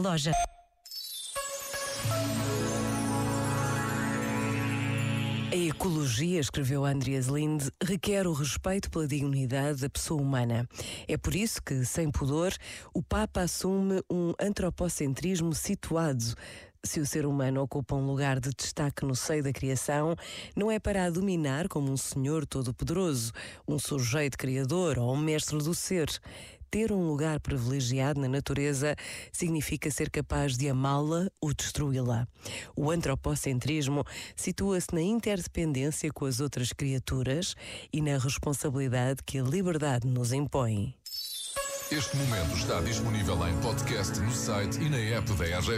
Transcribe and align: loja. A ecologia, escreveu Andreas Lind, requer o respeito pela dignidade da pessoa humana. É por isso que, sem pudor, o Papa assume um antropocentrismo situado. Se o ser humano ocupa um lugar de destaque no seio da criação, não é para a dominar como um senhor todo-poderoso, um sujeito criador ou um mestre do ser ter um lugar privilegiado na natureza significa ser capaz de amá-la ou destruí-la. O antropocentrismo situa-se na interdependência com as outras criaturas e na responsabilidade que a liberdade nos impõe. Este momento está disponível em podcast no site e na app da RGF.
loja. 0.00 0.32
A 5.52 5.56
ecologia, 5.56 6.40
escreveu 6.40 6.84
Andreas 6.84 7.26
Lind, 7.26 7.68
requer 7.80 8.26
o 8.26 8.32
respeito 8.32 8.90
pela 8.90 9.06
dignidade 9.06 9.82
da 9.82 9.88
pessoa 9.88 10.20
humana. 10.20 10.68
É 11.06 11.16
por 11.16 11.32
isso 11.36 11.62
que, 11.62 11.84
sem 11.84 12.10
pudor, 12.10 12.52
o 12.92 13.04
Papa 13.04 13.42
assume 13.42 14.02
um 14.10 14.34
antropocentrismo 14.40 15.54
situado. 15.54 16.34
Se 16.82 16.98
o 16.98 17.06
ser 17.06 17.24
humano 17.24 17.62
ocupa 17.62 17.94
um 17.94 18.04
lugar 18.04 18.40
de 18.40 18.50
destaque 18.50 19.06
no 19.06 19.14
seio 19.14 19.44
da 19.44 19.52
criação, 19.52 20.16
não 20.56 20.72
é 20.72 20.80
para 20.80 21.04
a 21.04 21.10
dominar 21.10 21.68
como 21.68 21.90
um 21.90 21.96
senhor 21.96 22.44
todo-poderoso, 22.44 23.32
um 23.66 23.78
sujeito 23.78 24.36
criador 24.36 24.98
ou 24.98 25.14
um 25.14 25.16
mestre 25.16 25.56
do 25.58 25.72
ser 25.72 26.08
ter 26.74 26.90
um 26.90 27.06
lugar 27.06 27.38
privilegiado 27.38 28.20
na 28.20 28.26
natureza 28.26 28.96
significa 29.32 29.88
ser 29.92 30.10
capaz 30.10 30.56
de 30.56 30.68
amá-la 30.68 31.30
ou 31.40 31.54
destruí-la. 31.54 32.26
O 32.74 32.90
antropocentrismo 32.90 34.04
situa-se 34.34 34.92
na 34.92 35.00
interdependência 35.00 36.10
com 36.12 36.24
as 36.24 36.40
outras 36.40 36.72
criaturas 36.72 37.54
e 37.92 38.02
na 38.02 38.18
responsabilidade 38.18 39.22
que 39.24 39.38
a 39.38 39.42
liberdade 39.44 40.04
nos 40.08 40.32
impõe. 40.32 40.96
Este 41.92 42.16
momento 42.16 42.56
está 42.56 42.80
disponível 42.80 43.36
em 43.46 43.56
podcast 43.60 44.18
no 44.18 44.32
site 44.32 44.80
e 44.80 44.90
na 44.90 44.98
app 44.98 45.32
da 45.34 45.44
RGF. 45.44 45.70